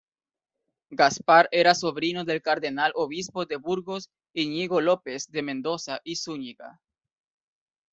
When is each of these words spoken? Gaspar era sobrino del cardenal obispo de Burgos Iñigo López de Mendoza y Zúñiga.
Gaspar 1.01 1.47
era 1.57 1.73
sobrino 1.81 2.25
del 2.31 2.41
cardenal 2.41 2.91
obispo 2.95 3.45
de 3.45 3.57
Burgos 3.57 4.09
Iñigo 4.33 4.81
López 4.81 5.27
de 5.31 5.43
Mendoza 5.43 6.01
y 6.03 6.15
Zúñiga. 6.15 6.81